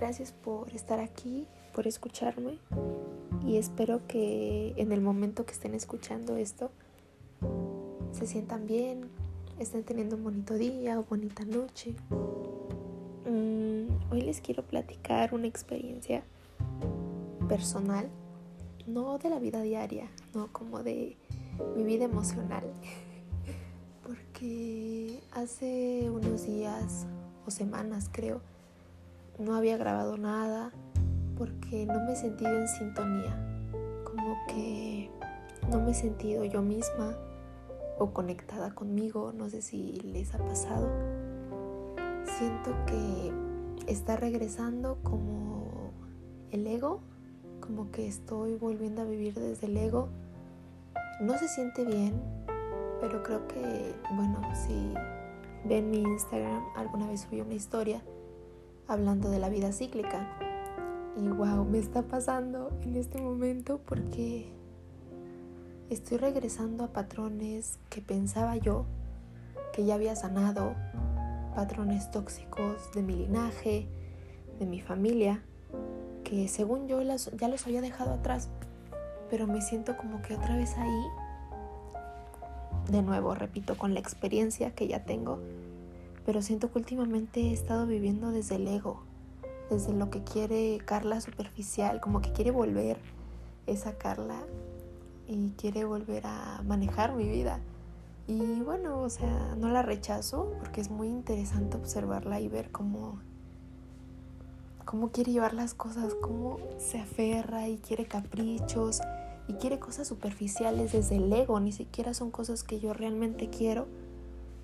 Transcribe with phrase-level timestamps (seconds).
[0.00, 2.58] Gracias por estar aquí, por escucharme
[3.46, 6.70] y espero que en el momento que estén escuchando esto
[8.10, 9.10] se sientan bien,
[9.58, 11.94] estén teniendo un bonito día o bonita noche.
[13.26, 16.22] Mm, hoy les quiero platicar una experiencia
[17.46, 18.08] personal,
[18.86, 21.18] no de la vida diaria, no como de
[21.76, 22.64] mi vida emocional.
[24.02, 27.06] Porque hace unos días
[27.46, 28.40] o semanas creo,
[29.40, 30.70] no había grabado nada
[31.36, 33.34] porque no me he sentido en sintonía,
[34.04, 35.10] como que
[35.70, 37.16] no me he sentido yo misma
[37.98, 40.88] o conectada conmigo, no sé si les ha pasado.
[42.24, 43.32] Siento que
[43.86, 45.92] está regresando como
[46.50, 47.00] el ego,
[47.60, 50.08] como que estoy volviendo a vivir desde el ego.
[51.22, 52.20] No se siente bien,
[53.00, 54.92] pero creo que, bueno, si
[55.66, 58.02] ven mi Instagram, alguna vez subí una historia
[58.90, 60.28] hablando de la vida cíclica.
[61.16, 64.52] Y wow, me está pasando en este momento porque
[65.88, 68.86] estoy regresando a patrones que pensaba yo
[69.72, 70.74] que ya había sanado,
[71.54, 73.86] patrones tóxicos de mi linaje,
[74.58, 75.42] de mi familia,
[76.24, 78.48] que según yo ya los había dejado atrás,
[79.30, 81.04] pero me siento como que otra vez ahí,
[82.90, 85.38] de nuevo, repito, con la experiencia que ya tengo,
[86.30, 89.02] pero siento que últimamente he estado viviendo desde el ego,
[89.68, 92.98] desde lo que quiere Carla superficial, como que quiere volver
[93.66, 94.40] esa Carla
[95.26, 97.58] y quiere volver a manejar mi vida.
[98.28, 103.18] Y bueno, o sea, no la rechazo porque es muy interesante observarla y ver cómo,
[104.84, 109.00] cómo quiere llevar las cosas, cómo se aferra y quiere caprichos
[109.48, 113.88] y quiere cosas superficiales desde el ego, ni siquiera son cosas que yo realmente quiero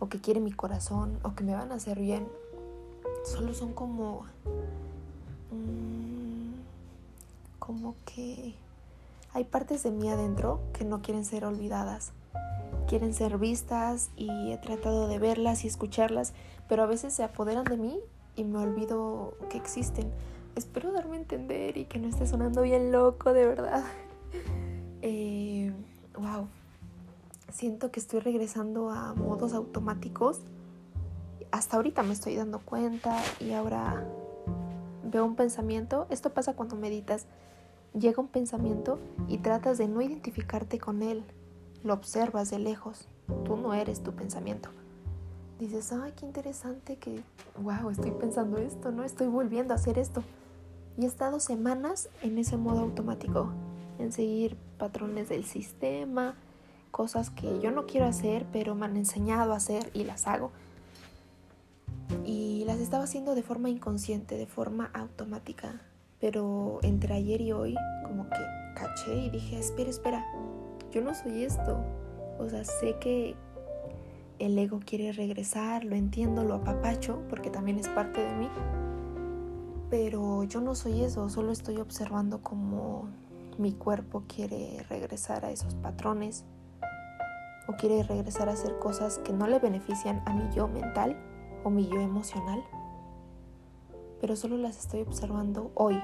[0.00, 2.28] o que quiere mi corazón o que me van a hacer bien.
[3.24, 4.24] Solo son como...
[5.50, 6.54] Mm,
[7.58, 8.54] como que
[9.34, 12.12] hay partes de mí adentro que no quieren ser olvidadas,
[12.86, 16.32] quieren ser vistas y he tratado de verlas y escucharlas,
[16.68, 18.00] pero a veces se apoderan de mí
[18.36, 20.10] y me olvido que existen.
[20.56, 23.84] Espero darme a entender y que no esté sonando bien loco, de verdad.
[27.50, 30.40] Siento que estoy regresando a modos automáticos.
[31.50, 34.06] Hasta ahorita me estoy dando cuenta y ahora
[35.04, 36.06] veo un pensamiento.
[36.10, 37.26] Esto pasa cuando meditas
[37.98, 38.98] llega un pensamiento
[39.28, 41.24] y tratas de no identificarte con él.
[41.82, 43.08] Lo observas de lejos.
[43.44, 44.68] Tú no eres tu pensamiento.
[45.58, 47.22] Dices, ay, qué interesante que,
[47.60, 49.04] wow, estoy pensando esto, ¿no?
[49.04, 50.22] Estoy volviendo a hacer esto.
[50.96, 53.50] Y he estado semanas en ese modo automático,
[53.98, 56.36] en seguir patrones del sistema,
[56.90, 60.50] cosas que yo no quiero hacer, pero me han enseñado a hacer y las hago.
[62.24, 65.80] Y las estaba haciendo de forma inconsciente, de forma automática.
[66.20, 68.38] Pero entre ayer y hoy como que
[68.74, 70.26] caché y dije, espera, espera,
[70.90, 71.84] yo no soy esto.
[72.38, 73.36] O sea, sé que
[74.38, 78.48] el ego quiere regresar, lo entiendo, lo apapacho, porque también es parte de mí.
[79.90, 83.08] Pero yo no soy eso, solo estoy observando cómo
[83.58, 86.44] mi cuerpo quiere regresar a esos patrones
[87.68, 91.16] o quiere regresar a hacer cosas que no le benefician a mi yo mental
[91.62, 92.64] o mi yo emocional
[94.20, 96.00] pero solo las estoy observando hoy.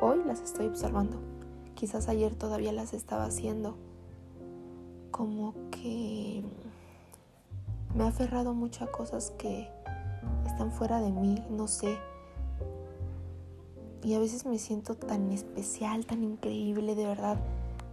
[0.00, 1.18] Hoy las estoy observando.
[1.74, 3.76] Quizás ayer todavía las estaba haciendo.
[5.10, 6.42] Como que
[7.94, 9.68] me ha aferrado mucho a cosas que
[10.46, 11.98] están fuera de mí, no sé.
[14.02, 17.36] Y a veces me siento tan especial, tan increíble, de verdad.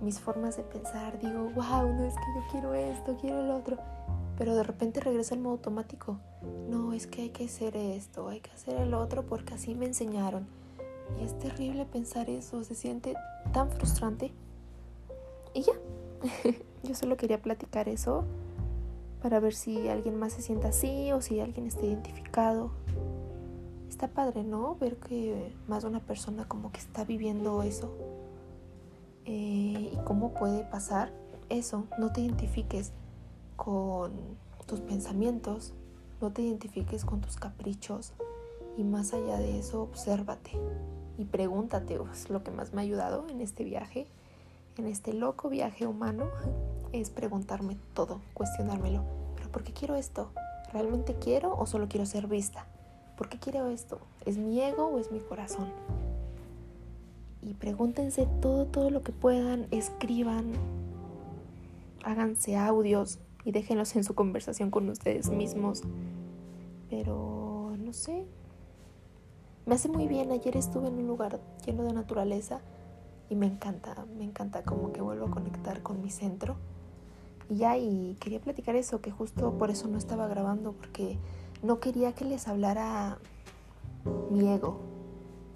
[0.01, 3.77] Mis formas de pensar, digo, wow, no es que yo quiero esto, quiero el otro
[4.37, 6.19] pero de repente regresa el modo automático.
[6.69, 9.87] No, es que hay que hacer esto, hay que hacer el otro porque así me
[9.87, 10.47] enseñaron.
[11.19, 13.15] Y es terrible pensar eso, se siente
[13.51, 14.31] tan frustrante.
[15.53, 15.73] Y ya,
[16.83, 18.25] yo solo quería platicar eso
[19.21, 22.69] para ver si alguien más se siente así o si alguien está identificado.
[23.89, 24.75] Está padre, ¿no?
[24.75, 27.91] Ver que más de una persona como que está viviendo eso.
[29.27, 31.11] Eh, y cómo puede pasar
[31.49, 32.93] eso, no te identifiques
[33.57, 34.13] con
[34.65, 35.73] tus pensamientos,
[36.21, 38.13] no te identifiques con tus caprichos
[38.77, 40.51] y más allá de eso, obsérvate
[41.17, 44.07] y pregúntate, lo que más me ha ayudado en este viaje,
[44.77, 46.29] en este loco viaje humano,
[46.93, 49.03] es preguntarme todo, cuestionármelo.
[49.35, 50.31] ¿Pero por qué quiero esto?
[50.71, 52.65] ¿Realmente quiero o solo quiero ser vista?
[53.17, 53.99] ¿Por qué quiero esto?
[54.25, 55.67] ¿Es mi ego o es mi corazón?
[57.41, 60.53] Y pregúntense todo, todo lo que puedan, escriban,
[62.03, 65.83] háganse audios, y déjenlos en su conversación con ustedes mismos.
[66.89, 68.25] Pero no sé,
[69.65, 70.33] me hace muy bien.
[70.33, 72.59] Ayer estuve en un lugar lleno de naturaleza
[73.29, 76.57] y me encanta, me encanta como que vuelvo a conectar con mi centro.
[77.49, 81.17] Y ya, y quería platicar eso, que justo por eso no estaba grabando, porque
[81.63, 83.17] no quería que les hablara
[84.29, 84.81] mi ego,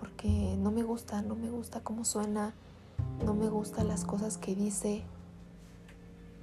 [0.01, 2.53] porque no me gusta, no me gusta cómo suena,
[3.23, 5.03] no me gustan las cosas que dice.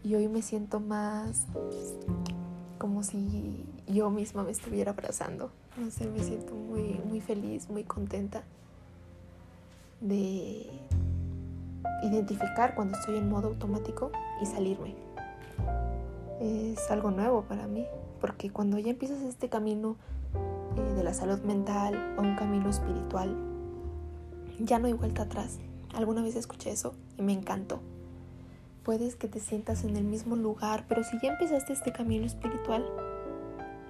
[0.05, 1.47] Y hoy me siento más
[2.79, 5.51] como si yo misma me estuviera abrazando.
[5.77, 8.45] No sé, me siento muy, muy feliz, muy contenta
[10.01, 10.71] de
[12.05, 14.95] identificar cuando estoy en modo automático y salirme.
[16.41, 17.87] Es algo nuevo para mí,
[18.21, 19.97] porque cuando ya empiezas este camino
[20.99, 23.35] de la salud mental o un camino espiritual,
[24.59, 25.59] ya no hay vuelta atrás.
[25.95, 27.81] Alguna vez escuché eso y me encantó.
[28.83, 32.85] Puedes que te sientas en el mismo lugar, pero si ya empezaste este camino espiritual,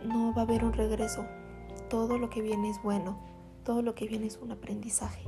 [0.04, 1.24] no va a haber un regreso.
[1.88, 3.18] Todo lo que viene es bueno,
[3.64, 5.22] todo lo que viene es un aprendizaje.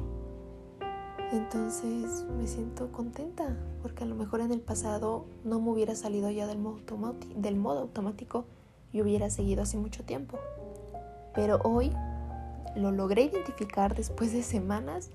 [1.33, 6.31] Entonces me siento contenta porque a lo mejor en el pasado no me hubiera salido
[6.31, 8.45] ya del modo, automático
[8.93, 10.39] y hubiera seguido hace mucho tiempo.
[11.35, 11.93] Pero hoy
[12.77, 15.11] lo logré identificar después de semanas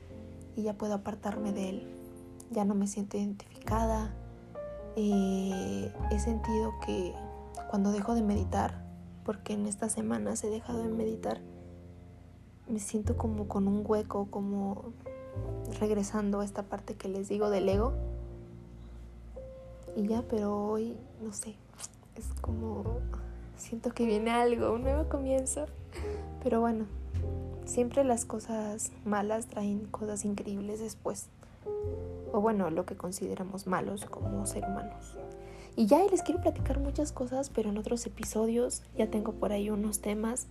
[0.56, 1.88] y ya puedo apartarme de él.
[2.52, 4.14] Ya no me siento identificada.
[4.96, 7.14] Eh, he sentido que
[7.70, 8.86] cuando dejo de meditar,
[9.26, 11.42] porque en estas semanas he dejado de meditar,
[12.68, 14.94] me siento como con un hueco, como
[15.80, 17.94] regresando a esta parte que les digo del ego.
[19.96, 21.56] Y ya, pero hoy, no sé,
[22.16, 22.84] es como,
[23.58, 25.66] siento que viene algo, un nuevo comienzo.
[26.46, 26.86] Pero bueno,
[27.66, 31.30] siempre las cosas malas traen cosas increíbles después.
[32.32, 35.18] O bueno, lo que consideramos malos como ser humanos.
[35.76, 39.72] Y ya les quiero platicar muchas cosas, pero en otros episodios ya tengo por ahí
[39.72, 40.46] unos temas.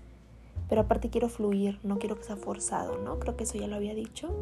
[0.69, 3.20] Pero aparte quiero fluir, no quiero que sea forzado, ¿no?
[3.20, 4.35] Creo que eso ya lo había dicho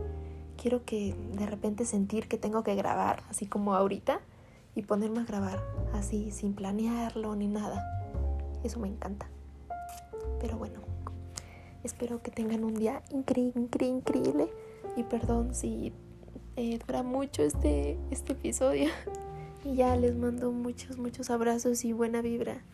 [0.57, 4.21] quiero que de repente sentir que tengo que grabar, así como ahorita,
[4.77, 5.61] y ponerme a grabar,
[5.93, 7.85] así, sin planearlo ni nada.
[8.63, 9.27] Eso me encanta.
[10.41, 10.81] Pero bueno,
[11.85, 14.49] espero que tengan un día increíble, increíble.
[14.97, 15.93] Y perdón si
[16.57, 18.91] eh, dura mucho este, este episodio.
[19.65, 22.65] Y ya les mando muchos, muchos abrazos y buena vibra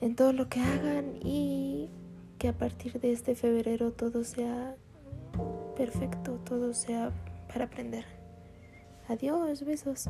[0.00, 1.90] en todo lo que hagan y
[2.38, 4.76] que a partir de este febrero todo sea
[5.76, 7.12] perfecto, todo sea
[7.52, 8.04] para aprender.
[9.08, 10.08] Adiós, besos.